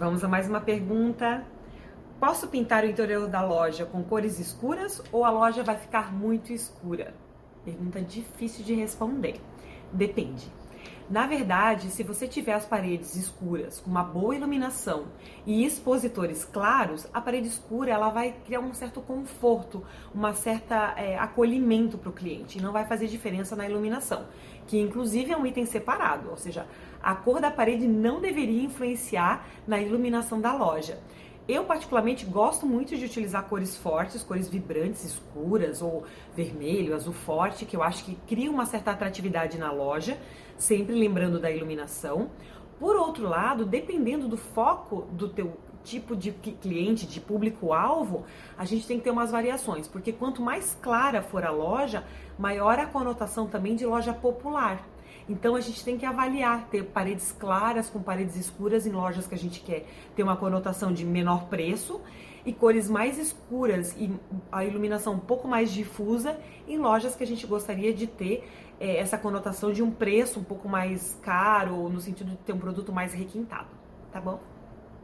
Vamos 0.00 0.24
a 0.24 0.28
mais 0.28 0.48
uma 0.48 0.62
pergunta. 0.62 1.44
Posso 2.18 2.48
pintar 2.48 2.84
o 2.84 2.86
interior 2.86 3.28
da 3.28 3.44
loja 3.44 3.84
com 3.84 4.02
cores 4.02 4.40
escuras 4.40 5.02
ou 5.12 5.26
a 5.26 5.30
loja 5.30 5.62
vai 5.62 5.76
ficar 5.76 6.10
muito 6.10 6.54
escura? 6.54 7.12
Pergunta 7.66 8.00
difícil 8.00 8.64
de 8.64 8.72
responder. 8.72 9.38
Depende. 9.92 10.50
Na 11.10 11.26
verdade, 11.26 11.90
se 11.90 12.02
você 12.02 12.26
tiver 12.26 12.54
as 12.54 12.64
paredes 12.64 13.14
escuras, 13.14 13.80
com 13.80 13.90
uma 13.90 14.02
boa 14.02 14.34
iluminação 14.34 15.08
e 15.44 15.66
expositores 15.66 16.44
claros, 16.44 17.06
a 17.12 17.20
parede 17.20 17.48
escura 17.48 17.90
ela 17.90 18.08
vai 18.08 18.32
criar 18.46 18.60
um 18.60 18.72
certo 18.72 19.02
conforto, 19.02 19.84
uma 20.14 20.32
certa 20.32 20.94
é, 20.96 21.18
acolhimento 21.18 21.98
para 21.98 22.08
o 22.08 22.12
cliente 22.12 22.58
e 22.58 22.62
não 22.62 22.72
vai 22.72 22.86
fazer 22.86 23.06
diferença 23.06 23.54
na 23.54 23.68
iluminação, 23.68 24.26
que 24.66 24.78
inclusive 24.78 25.32
é 25.32 25.36
um 25.36 25.44
item 25.44 25.66
separado, 25.66 26.30
ou 26.30 26.36
seja, 26.36 26.64
a 27.02 27.14
cor 27.14 27.40
da 27.40 27.50
parede 27.50 27.86
não 27.86 28.20
deveria 28.20 28.62
influenciar 28.62 29.46
na 29.66 29.80
iluminação 29.80 30.40
da 30.40 30.54
loja. 30.54 30.98
Eu, 31.48 31.64
particularmente, 31.64 32.24
gosto 32.24 32.64
muito 32.64 32.96
de 32.96 33.04
utilizar 33.04 33.48
cores 33.48 33.76
fortes, 33.76 34.22
cores 34.22 34.48
vibrantes, 34.48 35.04
escuras, 35.04 35.82
ou 35.82 36.04
vermelho, 36.36 36.94
azul 36.94 37.12
forte, 37.12 37.64
que 37.64 37.76
eu 37.76 37.82
acho 37.82 38.04
que 38.04 38.14
cria 38.28 38.50
uma 38.50 38.66
certa 38.66 38.92
atratividade 38.92 39.58
na 39.58 39.72
loja, 39.72 40.16
sempre 40.56 40.94
lembrando 40.94 41.40
da 41.40 41.50
iluminação. 41.50 42.30
Por 42.78 42.94
outro 42.94 43.28
lado, 43.28 43.64
dependendo 43.64 44.28
do 44.28 44.36
foco 44.36 45.08
do 45.12 45.28
teu 45.28 45.56
tipo 45.84 46.16
de 46.16 46.32
cliente, 46.32 47.06
de 47.06 47.20
público-alvo, 47.20 48.24
a 48.56 48.64
gente 48.64 48.86
tem 48.86 48.98
que 48.98 49.04
ter 49.04 49.10
umas 49.10 49.30
variações, 49.30 49.88
porque 49.88 50.12
quanto 50.12 50.42
mais 50.42 50.76
clara 50.80 51.22
for 51.22 51.44
a 51.44 51.50
loja, 51.50 52.04
maior 52.38 52.78
a 52.78 52.86
conotação 52.86 53.46
também 53.46 53.74
de 53.74 53.86
loja 53.86 54.12
popular. 54.12 54.86
Então 55.28 55.54
a 55.54 55.60
gente 55.60 55.84
tem 55.84 55.96
que 55.96 56.04
avaliar, 56.04 56.68
ter 56.70 56.84
paredes 56.84 57.30
claras 57.32 57.88
com 57.88 58.02
paredes 58.02 58.36
escuras 58.36 58.86
em 58.86 58.90
lojas 58.90 59.26
que 59.26 59.34
a 59.34 59.38
gente 59.38 59.60
quer 59.60 59.86
ter 60.16 60.22
uma 60.22 60.36
conotação 60.36 60.92
de 60.92 61.04
menor 61.04 61.46
preço 61.46 62.00
e 62.44 62.52
cores 62.52 62.88
mais 62.88 63.18
escuras 63.18 63.94
e 63.98 64.10
a 64.50 64.64
iluminação 64.64 65.14
um 65.14 65.18
pouco 65.18 65.46
mais 65.46 65.72
difusa 65.72 66.38
em 66.66 66.78
lojas 66.78 67.14
que 67.14 67.22
a 67.22 67.26
gente 67.26 67.46
gostaria 67.46 67.92
de 67.92 68.06
ter 68.06 68.48
é, 68.80 68.96
essa 68.96 69.18
conotação 69.18 69.72
de 69.72 69.82
um 69.82 69.90
preço 69.90 70.40
um 70.40 70.44
pouco 70.44 70.68
mais 70.68 71.18
caro, 71.22 71.88
no 71.88 72.00
sentido 72.00 72.30
de 72.30 72.36
ter 72.38 72.52
um 72.52 72.58
produto 72.58 72.92
mais 72.92 73.12
requintado, 73.12 73.68
tá 74.10 74.20
bom? 74.20 74.40